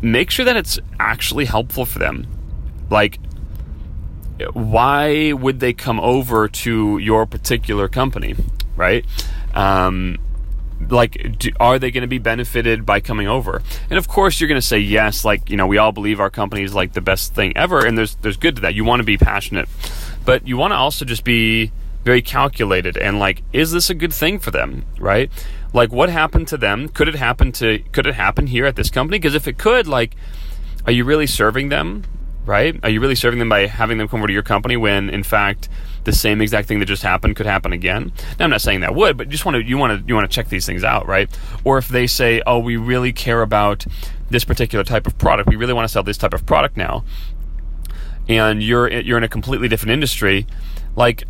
make 0.00 0.30
sure 0.30 0.44
that 0.44 0.56
it's 0.56 0.78
actually 1.00 1.44
helpful 1.44 1.84
for 1.84 1.98
them. 1.98 2.26
Like 2.90 3.18
why 4.52 5.32
would 5.32 5.58
they 5.58 5.72
come 5.72 5.98
over 5.98 6.48
to 6.48 6.98
your 6.98 7.26
particular 7.26 7.88
company, 7.88 8.36
right? 8.76 9.04
Um, 9.54 10.18
like 10.90 11.38
do, 11.38 11.50
are 11.60 11.78
they 11.78 11.90
going 11.90 12.02
to 12.02 12.08
be 12.08 12.18
benefited 12.18 12.84
by 12.86 13.00
coming 13.00 13.28
over? 13.28 13.62
And 13.90 13.98
of 13.98 14.08
course 14.08 14.40
you're 14.40 14.48
going 14.48 14.60
to 14.60 14.66
say 14.66 14.78
yes 14.78 15.24
like 15.24 15.50
you 15.50 15.56
know 15.56 15.66
we 15.66 15.78
all 15.78 15.92
believe 15.92 16.20
our 16.20 16.30
company 16.30 16.62
is 16.62 16.74
like 16.74 16.92
the 16.92 17.00
best 17.00 17.34
thing 17.34 17.56
ever 17.56 17.84
and 17.84 17.96
there's 17.96 18.14
there's 18.16 18.36
good 18.36 18.56
to 18.56 18.62
that. 18.62 18.74
You 18.74 18.84
want 18.84 19.00
to 19.00 19.04
be 19.04 19.16
passionate. 19.16 19.68
But 20.24 20.46
you 20.46 20.56
want 20.56 20.72
to 20.72 20.76
also 20.76 21.04
just 21.04 21.24
be 21.24 21.72
very 22.04 22.22
calculated 22.22 22.96
and 22.96 23.18
like 23.18 23.42
is 23.52 23.72
this 23.72 23.90
a 23.90 23.94
good 23.94 24.12
thing 24.12 24.38
for 24.38 24.50
them 24.50 24.84
right? 24.98 25.30
Like 25.72 25.92
what 25.92 26.08
happened 26.08 26.48
to 26.48 26.56
them? 26.56 26.88
Could 26.88 27.08
it 27.08 27.14
happen 27.14 27.52
to 27.52 27.80
could 27.92 28.06
it 28.06 28.14
happen 28.14 28.46
here 28.46 28.66
at 28.66 28.76
this 28.76 28.90
company? 28.90 29.18
Because 29.18 29.34
if 29.34 29.46
it 29.46 29.58
could 29.58 29.86
like 29.86 30.16
are 30.86 30.92
you 30.92 31.04
really 31.04 31.26
serving 31.26 31.68
them 31.68 32.04
right 32.48 32.80
are 32.82 32.90
you 32.90 33.00
really 33.00 33.14
serving 33.14 33.38
them 33.38 33.48
by 33.48 33.66
having 33.66 33.98
them 33.98 34.08
come 34.08 34.20
over 34.20 34.26
to 34.26 34.32
your 34.32 34.42
company 34.42 34.76
when 34.76 35.10
in 35.10 35.22
fact 35.22 35.68
the 36.08 36.12
same 36.12 36.40
exact 36.40 36.66
thing 36.66 36.78
that 36.78 36.86
just 36.86 37.02
happened 37.02 37.36
could 37.36 37.46
happen 37.46 37.72
again. 37.72 38.12
Now, 38.38 38.46
I'm 38.46 38.50
not 38.50 38.62
saying 38.62 38.80
that 38.80 38.94
would, 38.94 39.18
but 39.18 39.26
you 39.26 39.32
just 39.32 39.44
want 39.44 39.56
to 39.56 39.62
you 39.62 39.76
want 39.76 40.00
to 40.00 40.08
you 40.08 40.14
want 40.14 40.28
to 40.28 40.34
check 40.34 40.48
these 40.48 40.64
things 40.64 40.82
out, 40.82 41.06
right? 41.06 41.28
Or 41.64 41.76
if 41.76 41.88
they 41.88 42.06
say, 42.06 42.42
"Oh, 42.46 42.58
we 42.58 42.76
really 42.76 43.12
care 43.12 43.42
about 43.42 43.84
this 44.30 44.44
particular 44.44 44.84
type 44.84 45.06
of 45.06 45.18
product. 45.18 45.48
We 45.48 45.56
really 45.56 45.74
want 45.74 45.84
to 45.84 45.92
sell 45.92 46.02
this 46.02 46.16
type 46.16 46.32
of 46.32 46.46
product 46.46 46.76
now," 46.76 47.04
and 48.26 48.62
you're 48.62 48.90
you're 48.90 49.18
in 49.18 49.24
a 49.24 49.28
completely 49.28 49.68
different 49.68 49.92
industry, 49.92 50.46
like 50.96 51.24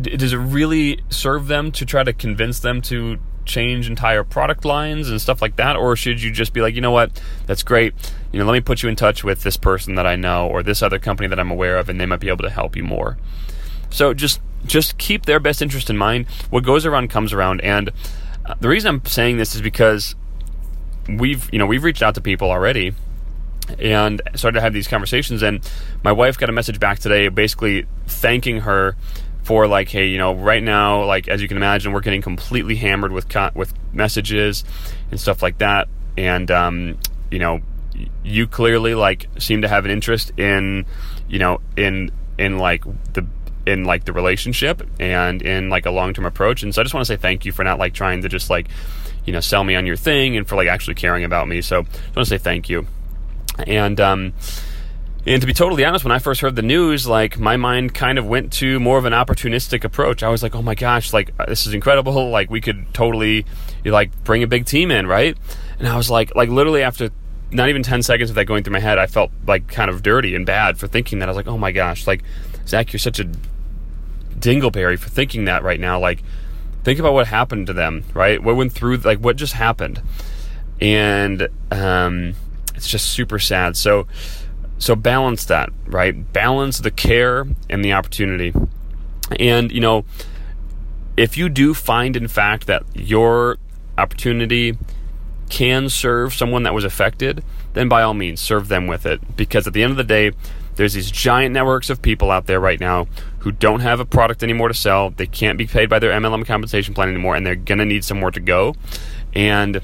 does 0.00 0.32
it 0.32 0.38
really 0.38 1.02
serve 1.10 1.48
them 1.48 1.70
to 1.70 1.84
try 1.84 2.02
to 2.02 2.14
convince 2.14 2.60
them 2.60 2.80
to 2.80 3.18
change 3.44 3.88
entire 3.88 4.24
product 4.24 4.64
lines 4.64 5.10
and 5.10 5.20
stuff 5.20 5.42
like 5.42 5.56
that? 5.56 5.76
Or 5.76 5.96
should 5.96 6.22
you 6.22 6.30
just 6.30 6.52
be 6.52 6.60
like 6.60 6.74
you 6.74 6.80
know 6.80 6.90
what? 6.90 7.20
That's 7.46 7.62
great. 7.62 7.94
You 8.32 8.38
know 8.38 8.46
let 8.46 8.52
me 8.52 8.60
put 8.60 8.82
you 8.82 8.88
in 8.88 8.96
touch 8.96 9.22
with 9.24 9.42
this 9.42 9.56
person 9.56 9.94
that 9.96 10.06
i 10.06 10.16
know 10.16 10.48
or 10.48 10.62
this 10.62 10.82
other 10.82 10.98
company 10.98 11.28
that 11.28 11.38
i'm 11.38 11.50
aware 11.50 11.76
of 11.76 11.88
and 11.88 12.00
they 12.00 12.06
might 12.06 12.20
be 12.20 12.28
able 12.28 12.44
to 12.44 12.50
help 12.50 12.76
you 12.76 12.82
more. 12.84 13.18
So 13.90 14.14
just 14.14 14.40
just 14.64 14.96
keep 14.98 15.26
their 15.26 15.40
best 15.40 15.60
interest 15.60 15.90
in 15.90 15.96
mind. 15.96 16.26
What 16.50 16.64
goes 16.64 16.86
around 16.86 17.10
comes 17.10 17.32
around. 17.32 17.60
And 17.62 17.90
uh, 18.46 18.54
the 18.60 18.68
reason 18.68 18.88
i'm 18.88 19.04
saying 19.04 19.36
this 19.36 19.54
is 19.54 19.60
because 19.60 20.14
we've 21.08 21.48
you 21.52 21.58
know 21.58 21.66
we've 21.66 21.84
reached 21.84 22.02
out 22.02 22.14
to 22.14 22.20
people 22.20 22.50
already 22.50 22.94
and 23.78 24.20
started 24.34 24.56
to 24.56 24.60
have 24.60 24.72
these 24.72 24.88
conversations. 24.88 25.42
And 25.42 25.68
my 26.02 26.12
wife 26.12 26.38
got 26.38 26.48
a 26.48 26.52
message 26.52 26.80
back 26.80 26.98
today 26.98 27.28
basically 27.28 27.86
thanking 28.06 28.60
her 28.60 28.96
for 29.42 29.66
like, 29.66 29.88
hey, 29.88 30.06
you 30.06 30.18
know, 30.18 30.34
right 30.34 30.62
now, 30.62 31.04
like 31.04 31.28
as 31.28 31.42
you 31.42 31.48
can 31.48 31.56
imagine, 31.56 31.92
we're 31.92 32.00
getting 32.00 32.22
completely 32.22 32.76
hammered 32.76 33.12
with 33.12 33.28
co- 33.28 33.50
with 33.54 33.72
messages 33.92 34.64
and 35.10 35.20
stuff 35.20 35.42
like 35.42 35.58
that, 35.58 35.88
and 36.16 36.50
um, 36.50 36.98
you 37.30 37.38
know, 37.38 37.60
you 38.24 38.46
clearly 38.46 38.94
like 38.94 39.26
seem 39.38 39.62
to 39.62 39.68
have 39.68 39.84
an 39.84 39.90
interest 39.90 40.32
in, 40.38 40.86
you 41.28 41.38
know, 41.38 41.60
in 41.76 42.10
in 42.38 42.58
like 42.58 42.84
the 43.12 43.26
in 43.66 43.84
like 43.84 44.04
the 44.04 44.12
relationship 44.12 44.82
and 44.98 45.42
in 45.42 45.68
like 45.70 45.86
a 45.86 45.90
long 45.90 46.14
term 46.14 46.24
approach, 46.24 46.62
and 46.62 46.74
so 46.74 46.80
I 46.80 46.84
just 46.84 46.94
want 46.94 47.06
to 47.06 47.12
say 47.12 47.16
thank 47.16 47.44
you 47.44 47.52
for 47.52 47.64
not 47.64 47.78
like 47.78 47.94
trying 47.94 48.22
to 48.22 48.28
just 48.28 48.48
like, 48.48 48.68
you 49.24 49.32
know, 49.32 49.40
sell 49.40 49.64
me 49.64 49.74
on 49.74 49.86
your 49.86 49.96
thing 49.96 50.36
and 50.36 50.48
for 50.48 50.56
like 50.56 50.68
actually 50.68 50.94
caring 50.94 51.24
about 51.24 51.48
me. 51.48 51.62
So 51.62 51.76
I 51.78 51.80
want 51.80 52.14
to 52.14 52.26
say 52.26 52.38
thank 52.38 52.68
you, 52.68 52.86
and 53.66 54.00
um 54.00 54.32
and 55.24 55.40
to 55.40 55.46
be 55.46 55.52
totally 55.52 55.84
honest, 55.84 56.04
when 56.04 56.12
I 56.12 56.18
first 56.18 56.40
heard 56.40 56.56
the 56.56 56.62
news, 56.62 57.06
like 57.06 57.38
my 57.38 57.56
mind 57.56 57.94
kind 57.94 58.18
of 58.18 58.26
went 58.26 58.52
to 58.54 58.80
more 58.80 58.98
of 58.98 59.04
an 59.04 59.12
opportunistic 59.12 59.84
approach. 59.84 60.22
I 60.22 60.28
was 60.28 60.42
like, 60.42 60.54
"Oh 60.56 60.62
my 60.62 60.74
gosh, 60.74 61.12
like 61.12 61.32
uh, 61.38 61.46
this 61.46 61.66
is 61.66 61.74
incredible! 61.74 62.30
Like 62.32 62.50
we 62.50 62.60
could 62.60 62.92
totally, 62.92 63.46
like 63.84 64.24
bring 64.24 64.42
a 64.42 64.46
big 64.46 64.66
team 64.66 64.90
in, 64.90 65.06
right?" 65.06 65.36
And 65.78 65.86
I 65.86 65.96
was 65.96 66.10
like, 66.10 66.34
like 66.34 66.48
literally 66.48 66.82
after 66.82 67.10
not 67.52 67.68
even 67.68 67.82
ten 67.84 68.02
seconds 68.02 68.30
of 68.30 68.36
that 68.36 68.46
going 68.46 68.64
through 68.64 68.72
my 68.72 68.80
head, 68.80 68.98
I 68.98 69.06
felt 69.06 69.30
like 69.46 69.68
kind 69.68 69.90
of 69.90 70.02
dirty 70.02 70.34
and 70.34 70.44
bad 70.44 70.78
for 70.78 70.88
thinking 70.88 71.20
that. 71.20 71.28
I 71.28 71.30
was 71.30 71.36
like, 71.36 71.46
"Oh 71.46 71.58
my 71.58 71.70
gosh, 71.70 72.06
like 72.06 72.24
Zach, 72.66 72.92
you're 72.92 72.98
such 72.98 73.20
a 73.20 73.28
dingleberry 74.34 74.98
for 74.98 75.08
thinking 75.08 75.44
that 75.44 75.62
right 75.62 75.78
now." 75.78 76.00
Like, 76.00 76.24
think 76.82 76.98
about 76.98 77.12
what 77.12 77.28
happened 77.28 77.68
to 77.68 77.72
them, 77.72 78.04
right? 78.12 78.42
What 78.42 78.56
went 78.56 78.72
through, 78.72 78.96
like 78.98 79.18
what 79.18 79.36
just 79.36 79.52
happened, 79.52 80.02
and 80.80 81.46
um, 81.70 82.34
it's 82.74 82.88
just 82.88 83.10
super 83.10 83.38
sad. 83.38 83.76
So 83.76 84.08
so 84.82 84.96
balance 84.96 85.44
that, 85.44 85.70
right? 85.86 86.32
Balance 86.32 86.80
the 86.80 86.90
care 86.90 87.46
and 87.70 87.84
the 87.84 87.92
opportunity. 87.92 88.52
And, 89.38 89.70
you 89.70 89.80
know, 89.80 90.04
if 91.16 91.36
you 91.36 91.48
do 91.48 91.72
find, 91.72 92.16
in 92.16 92.26
fact, 92.26 92.66
that 92.66 92.82
your 92.92 93.58
opportunity 93.96 94.76
can 95.48 95.88
serve 95.88 96.34
someone 96.34 96.64
that 96.64 96.74
was 96.74 96.82
affected, 96.82 97.44
then 97.74 97.88
by 97.88 98.02
all 98.02 98.14
means, 98.14 98.40
serve 98.40 98.66
them 98.66 98.88
with 98.88 99.06
it. 99.06 99.36
Because 99.36 99.68
at 99.68 99.72
the 99.72 99.84
end 99.84 99.92
of 99.92 99.96
the 99.98 100.02
day, 100.02 100.32
there's 100.74 100.94
these 100.94 101.12
giant 101.12 101.52
networks 101.54 101.88
of 101.88 102.02
people 102.02 102.32
out 102.32 102.46
there 102.46 102.58
right 102.58 102.80
now 102.80 103.06
who 103.38 103.52
don't 103.52 103.80
have 103.80 104.00
a 104.00 104.04
product 104.04 104.42
anymore 104.42 104.66
to 104.66 104.74
sell. 104.74 105.10
They 105.10 105.28
can't 105.28 105.58
be 105.58 105.66
paid 105.68 105.90
by 105.90 106.00
their 106.00 106.10
MLM 106.10 106.44
compensation 106.44 106.92
plan 106.92 107.08
anymore, 107.08 107.36
and 107.36 107.46
they're 107.46 107.54
going 107.54 107.78
to 107.78 107.84
need 107.84 108.02
somewhere 108.02 108.32
to 108.32 108.40
go. 108.40 108.74
And 109.32 109.80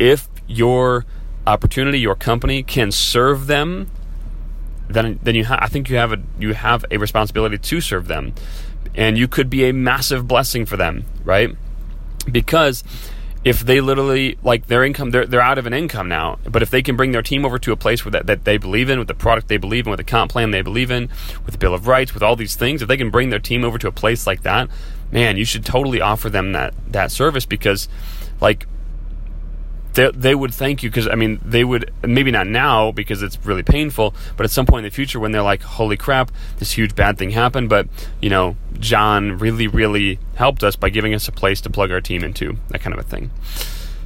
if 0.00 0.28
you're 0.48 1.06
opportunity, 1.48 1.98
your 1.98 2.14
company 2.14 2.62
can 2.62 2.92
serve 2.92 3.46
them, 3.46 3.90
then 4.88 5.18
then 5.22 5.34
you 5.34 5.44
ha- 5.44 5.58
I 5.60 5.68
think 5.68 5.88
you 5.88 5.96
have 5.96 6.12
a 6.12 6.18
you 6.38 6.54
have 6.54 6.84
a 6.90 6.98
responsibility 6.98 7.58
to 7.58 7.80
serve 7.80 8.06
them, 8.06 8.34
and 8.94 9.18
you 9.18 9.28
could 9.28 9.50
be 9.50 9.68
a 9.68 9.72
massive 9.72 10.28
blessing 10.28 10.66
for 10.66 10.76
them, 10.76 11.04
right? 11.24 11.50
Because 12.30 12.84
if 13.44 13.60
they 13.60 13.80
literally 13.80 14.36
like 14.42 14.66
their 14.66 14.84
income 14.84 15.10
they're, 15.10 15.24
they're 15.24 15.40
out 15.40 15.58
of 15.58 15.66
an 15.66 15.72
income 15.72 16.08
now 16.08 16.38
but 16.44 16.60
if 16.60 16.70
they 16.70 16.82
can 16.82 16.96
bring 16.96 17.12
their 17.12 17.22
team 17.22 17.44
over 17.44 17.58
to 17.58 17.70
a 17.70 17.76
place 17.76 18.04
where 18.04 18.10
that, 18.10 18.26
that 18.26 18.44
they 18.44 18.58
believe 18.58 18.90
in 18.90 18.98
with 18.98 19.06
the 19.06 19.14
product 19.14 19.46
they 19.48 19.56
believe 19.56 19.86
in 19.86 19.90
with 19.90 19.98
the 19.98 20.04
comp 20.04 20.32
plan 20.32 20.50
they 20.50 20.60
believe 20.60 20.90
in 20.90 21.08
with 21.44 21.52
the 21.52 21.58
bill 21.58 21.72
of 21.72 21.86
rights 21.86 22.12
with 22.12 22.22
all 22.22 22.34
these 22.34 22.56
things 22.56 22.82
if 22.82 22.88
they 22.88 22.96
can 22.96 23.10
bring 23.10 23.30
their 23.30 23.38
team 23.38 23.64
over 23.64 23.78
to 23.78 23.86
a 23.86 23.92
place 23.92 24.26
like 24.26 24.42
that 24.42 24.68
man 25.12 25.36
you 25.36 25.44
should 25.44 25.64
totally 25.64 26.00
offer 26.00 26.28
them 26.28 26.52
that 26.52 26.74
that 26.88 27.12
service 27.12 27.46
because 27.46 27.88
like 28.40 28.66
they, 29.98 30.10
they 30.12 30.34
would 30.34 30.54
thank 30.54 30.84
you 30.84 30.90
because 30.90 31.08
I 31.08 31.16
mean 31.16 31.40
they 31.44 31.64
would 31.64 31.92
maybe 32.04 32.30
not 32.30 32.46
now 32.46 32.92
because 32.92 33.20
it's 33.20 33.36
really 33.44 33.64
painful, 33.64 34.14
but 34.36 34.44
at 34.44 34.50
some 34.52 34.64
point 34.64 34.86
in 34.86 34.90
the 34.90 34.94
future 34.94 35.18
when 35.18 35.32
they're 35.32 35.42
like, 35.42 35.62
"Holy 35.62 35.96
crap, 35.96 36.30
this 36.58 36.70
huge 36.70 36.94
bad 36.94 37.18
thing 37.18 37.30
happened," 37.30 37.68
but 37.68 37.88
you 38.22 38.30
know, 38.30 38.56
John 38.78 39.38
really 39.38 39.66
really 39.66 40.20
helped 40.36 40.62
us 40.62 40.76
by 40.76 40.88
giving 40.88 41.14
us 41.14 41.26
a 41.26 41.32
place 41.32 41.60
to 41.62 41.70
plug 41.70 41.90
our 41.90 42.00
team 42.00 42.22
into, 42.22 42.56
that 42.68 42.80
kind 42.80 42.94
of 42.94 43.00
a 43.00 43.08
thing. 43.08 43.32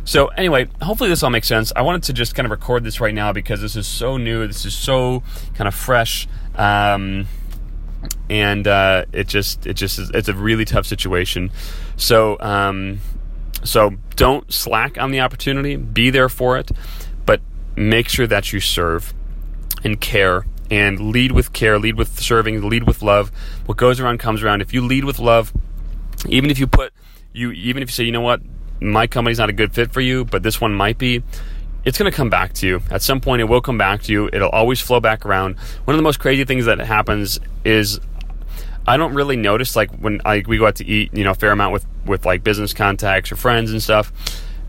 So 0.05 0.29
anyway, 0.29 0.69
hopefully 0.81 1.11
this 1.11 1.23
all 1.23 1.31
makes 1.31 1.47
sense. 1.47 1.73
I 1.77 1.83
wanted 1.83 2.05
to 2.05 2.15
just 2.15 2.35
kind 2.35 2.47
of 2.47 2.51
record 2.51 2.85
this 2.85 2.99
right 2.99 3.15
now 3.15 3.33
because 3.35 3.61
this 3.61 3.77
is 3.77 3.87
so 3.87 4.17
new. 4.17 4.47
This 4.47 4.65
is 4.65 4.75
so 4.75 5.23
kind 5.55 5.69
of 5.69 5.75
fresh. 5.75 6.27
Um, 6.55 7.29
and 8.31 8.67
uh, 8.67 9.05
it 9.13 9.29
just 9.29 9.67
it 9.67 9.75
just 9.75 9.99
is, 9.99 10.11
it's 10.11 10.29
a 10.29 10.35
really 10.35 10.65
tough 10.65 10.87
situation. 10.87 11.51
So 11.97 12.39
um, 12.41 13.01
so 13.65 13.93
don't 14.17 14.53
slack 14.53 14.99
on 14.99 15.11
the 15.11 15.21
opportunity, 15.21 15.77
be 15.77 16.11
there 16.11 16.29
for 16.29 16.59
it, 16.59 16.71
but 17.27 17.41
make 17.77 18.09
sure 18.09 18.27
that 18.27 18.53
you 18.53 18.61
serve 18.61 19.15
and 19.85 20.01
care 20.01 20.47
and 20.71 21.13
lead 21.13 21.33
with 21.33 21.53
care, 21.53 21.79
lead 21.79 21.97
with 21.97 22.19
serving, 22.21 22.69
lead 22.69 22.85
with 22.85 23.03
love. 23.03 23.31
What 23.67 23.77
goes 23.77 24.01
around 24.01 24.19
comes 24.19 24.43
around. 24.43 24.63
If 24.63 24.73
you 24.73 24.81
lead 24.85 25.05
with 25.05 25.19
love, 25.19 25.53
even 26.29 26.51
if 26.51 26.59
you 26.59 26.67
put 26.67 26.93
you 27.33 27.53
even 27.53 27.83
if 27.83 27.89
you 27.89 27.93
say, 27.93 28.05
you 28.05 28.13
know 28.13 28.21
what, 28.21 28.41
my 28.81 29.07
company's 29.07 29.39
not 29.39 29.49
a 29.49 29.53
good 29.53 29.73
fit 29.73 29.93
for 29.93 30.01
you, 30.01 30.25
but 30.25 30.43
this 30.43 30.61
one 30.61 30.75
might 30.75 30.99
be, 30.99 31.23
it's 31.85 31.99
going 31.99 32.11
to 32.11 32.17
come 32.17 32.31
back 32.31 32.53
to 32.55 32.67
you. 32.67 32.83
At 32.91 33.03
some 33.03 33.21
point, 33.21 33.41
it 33.41 33.45
will 33.45 33.61
come 33.61 33.79
back 33.79 34.03
to 34.03 34.13
you. 34.13 34.29
It'll 34.33 34.51
always 34.51 34.81
flow 34.81 35.01
back 35.01 35.27
around. 35.27 35.59
One 35.85 35.95
of 35.95 35.99
the 35.99 36.03
most 36.03 36.21
crazy 36.21 36.45
things 36.45 36.67
that 36.67 36.79
happens 36.79 37.41
is 37.65 38.01
I 38.87 38.97
don't 38.97 39.15
really 39.15 39.37
notice 39.37 39.77
like 39.77 39.91
when 39.97 40.21
like 40.25 40.47
we 40.47 40.59
go 40.59 40.67
out 40.67 40.77
to 40.77 40.87
eat, 40.87 41.15
you 41.17 41.25
know, 41.25 41.31
a 41.31 41.35
fair 41.35 41.53
amount 41.53 41.73
with 41.73 41.87
with 42.05 42.27
like 42.27 42.43
business 42.43 42.75
contacts 42.75 43.31
or 43.31 43.37
friends 43.37 43.71
and 43.71 43.83
stuff, 43.83 44.13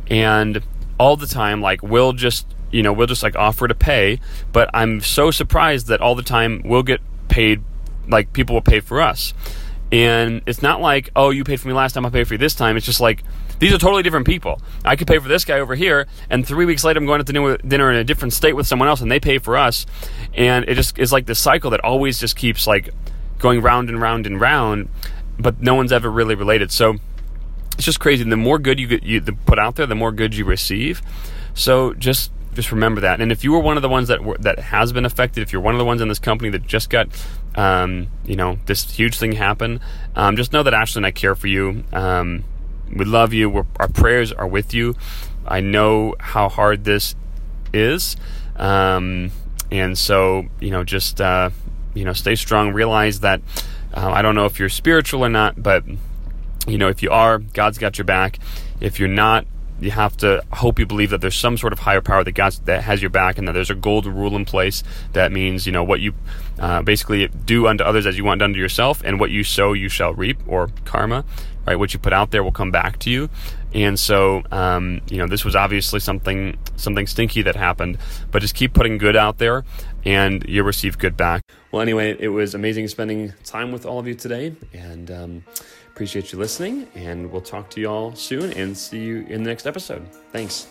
and 0.08 0.62
all 1.00 1.18
the 1.18 1.28
time 1.28 1.62
like 1.62 1.82
we'll 1.82 2.14
just 2.14 2.48
you 2.74 2.82
know, 2.82 2.92
we'll 2.92 3.08
just 3.08 3.24
like 3.24 3.36
offer 3.36 3.68
to 3.68 3.76
pay. 3.76 4.20
But 4.52 4.70
I'm 4.74 5.00
so 5.00 5.32
surprised 5.32 5.88
that 5.88 6.02
all 6.02 6.16
the 6.16 6.24
time 6.24 6.62
we'll 6.66 6.84
get 6.84 7.00
paid, 7.30 7.64
like 8.08 8.34
people 8.34 8.56
will 8.56 8.62
pay 8.62 8.82
for 8.82 9.00
us. 9.00 9.34
And 9.92 10.42
it's 10.48 10.64
not 10.64 10.82
like, 10.82 11.12
oh, 11.16 11.30
you 11.30 11.44
paid 11.44 11.62
for 11.62 11.68
me 11.68 11.74
last 11.76 11.94
time, 11.94 12.04
I 12.04 12.10
paid 12.10 12.28
for 12.28 12.34
you 12.34 12.40
this 12.40 12.56
time. 12.56 12.76
It's 12.78 12.86
just 12.86 13.00
like, 13.00 13.24
these 13.60 13.72
are 13.72 13.78
totally 13.78 14.02
different 14.02 14.26
people. 14.26 14.60
I 14.84 14.96
could 14.96 15.06
pay 15.06 15.20
for 15.20 15.28
this 15.28 15.46
guy 15.46 15.60
over 15.60 15.76
here, 15.76 16.08
and 16.32 16.46
three 16.46 16.66
weeks 16.66 16.84
later, 16.84 16.98
I'm 16.98 17.06
going 17.06 17.20
out 17.22 17.28
to 17.28 17.58
dinner 17.68 17.92
in 17.92 17.98
a 17.98 18.04
different 18.04 18.34
state 18.34 18.54
with 18.54 18.66
someone 18.66 18.90
else, 18.90 19.02
and 19.02 19.12
they 19.12 19.20
pay 19.20 19.38
for 19.38 19.56
us. 19.56 19.86
And 20.34 20.66
it 20.68 20.74
just 20.74 20.98
is 20.98 21.12
like 21.12 21.28
this 21.28 21.40
cycle 21.40 21.70
that 21.72 21.82
always 21.82 22.20
just 22.20 22.36
keeps 22.36 22.66
like 22.66 22.90
going 23.44 23.62
round 23.62 23.90
and 23.90 24.02
round 24.02 24.26
and 24.26 24.42
round, 24.42 24.90
but 25.38 25.62
no 25.62 25.76
one's 25.76 25.92
ever 25.92 26.10
really 26.10 26.34
related. 26.34 26.72
So 26.72 26.96
it's 27.74 27.84
just 27.84 28.00
crazy. 28.00 28.24
The 28.24 28.38
more 28.38 28.58
good 28.58 28.80
you 28.80 28.88
get 28.88 29.04
you 29.04 29.22
put 29.22 29.60
out 29.60 29.76
there, 29.76 29.86
the 29.86 29.96
more 29.96 30.12
good 30.12 30.34
you 30.34 30.46
receive. 30.46 31.04
So 31.54 31.94
just 31.94 32.32
just 32.54 32.72
remember 32.72 33.02
that. 33.02 33.20
And 33.20 33.32
if 33.32 33.44
you 33.44 33.52
were 33.52 33.60
one 33.60 33.76
of 33.76 33.84
the 33.84 33.90
ones 33.90 34.08
that 34.08 34.20
that 34.40 34.60
has 34.60 34.94
been 34.94 35.06
affected, 35.06 35.42
if 35.42 35.52
you're 35.52 35.62
one 35.62 35.76
of 35.76 35.80
the 35.80 35.86
ones 35.86 36.02
in 36.02 36.08
this 36.08 36.20
company 36.20 36.50
that 36.52 36.66
just 36.66 36.90
got, 36.90 37.08
um, 37.56 38.08
you 38.26 38.38
know, 38.38 38.60
this 38.66 38.90
huge 38.90 39.18
thing 39.18 39.34
happen, 39.34 39.82
um, 40.16 40.38
just 40.38 40.54
know 40.54 40.64
that 40.64 40.74
Ashley 40.74 41.00
and 41.00 41.06
I 41.06 41.12
care 41.12 41.36
for 41.36 41.48
you. 41.48 41.84
Um, 41.92 42.46
we 42.96 43.04
love 43.06 43.34
you. 43.34 43.50
We're, 43.50 43.66
our 43.78 43.90
prayers 43.90 44.32
are 44.32 44.48
with 44.48 44.74
you. 44.74 44.96
I 45.46 45.60
know 45.60 46.16
how 46.20 46.48
hard 46.48 46.86
this 46.86 47.16
is, 47.74 48.16
um, 48.56 49.32
and 49.70 49.98
so 49.98 50.46
you 50.62 50.72
know, 50.72 50.86
just 50.86 51.20
uh, 51.20 51.50
you 51.94 52.06
know, 52.06 52.14
stay 52.14 52.36
strong. 52.36 52.74
Realize 52.74 53.20
that 53.22 53.42
uh, 53.94 54.10
I 54.10 54.22
don't 54.22 54.36
know 54.36 54.46
if 54.46 54.60
you're 54.60 54.70
spiritual 54.70 55.24
or 55.24 55.30
not, 55.30 55.62
but 55.62 55.84
you 56.68 56.78
know, 56.78 56.88
if 56.90 57.04
you 57.04 57.12
are, 57.12 57.40
God's 57.40 57.78
got 57.78 57.98
your 57.98 58.06
back. 58.06 58.40
If 58.80 59.00
you're 59.00 59.10
not, 59.10 59.46
you 59.80 59.92
have 59.92 60.16
to 60.18 60.44
hope 60.54 60.80
you 60.80 60.86
believe 60.86 61.10
that 61.10 61.22
there's 61.22 61.36
some 61.36 61.58
sort 61.58 61.74
of 61.74 61.80
higher 61.80 62.02
power 62.02 62.24
that 62.24 62.32
God 62.32 62.54
that 62.66 62.84
has 62.84 63.02
your 63.02 63.10
back, 63.10 63.38
and 63.38 63.48
that 63.48 63.54
there's 63.54 63.70
a 63.70 63.76
golden 63.76 64.16
rule 64.16 64.36
in 64.36 64.46
place 64.46 64.84
that 65.14 65.32
means 65.32 65.66
you 65.66 65.72
know 65.72 65.84
what 65.84 66.00
you 66.00 66.14
uh, 66.60 66.82
basically 66.82 67.28
do 67.28 67.68
unto 67.68 67.84
others 67.84 68.06
as 68.06 68.18
you 68.18 68.24
want 68.24 68.40
done 68.40 68.54
to 68.54 68.60
yourself, 68.60 69.02
and 69.04 69.20
what 69.20 69.30
you 69.30 69.44
sow 69.44 69.74
you 69.74 69.90
shall 69.90 70.14
reap, 70.14 70.40
or 70.48 70.70
karma, 70.86 71.26
right? 71.66 71.78
What 71.78 71.94
you 71.94 72.00
put 72.00 72.14
out 72.14 72.32
there 72.32 72.44
will 72.44 72.52
come 72.52 72.72
back 72.72 73.00
to 73.00 73.10
you. 73.10 73.30
And 73.74 74.00
so, 74.00 74.44
um, 74.52 75.02
you 75.10 75.18
know, 75.18 75.28
this 75.28 75.44
was 75.44 75.56
obviously 75.56 76.00
something 76.00 76.58
something 76.76 77.08
stinky 77.08 77.42
that 77.44 77.56
happened, 77.56 77.98
but 78.32 78.42
just 78.42 78.56
keep 78.56 78.74
putting 78.74 78.98
good 78.98 79.16
out 79.16 79.38
there, 79.40 79.64
and 80.06 80.46
you'll 80.48 80.66
receive 80.66 80.98
good 80.98 81.18
back. 81.18 81.42
Well, 81.72 81.82
anyway, 81.82 82.16
it 82.20 82.30
was 82.30 82.54
amazing 82.54 82.88
spending 82.88 83.34
time 83.46 83.72
with 83.72 83.86
all 83.86 84.00
of 84.00 84.08
you 84.08 84.16
today, 84.16 84.56
and. 84.74 85.12
Um, 85.12 85.44
Appreciate 85.94 86.32
you 86.34 86.40
listening, 86.40 86.88
and 86.96 87.32
we'll 87.32 87.40
talk 87.40 87.70
to 87.70 87.80
you 87.80 87.88
all 87.88 88.16
soon 88.16 88.52
and 88.54 88.76
see 88.76 88.98
you 88.98 89.28
in 89.30 89.44
the 89.44 89.50
next 89.52 89.68
episode. 89.68 90.04
Thanks. 90.32 90.68